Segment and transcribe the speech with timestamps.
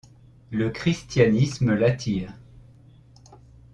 [0.49, 2.33] Le christianisme l’attire.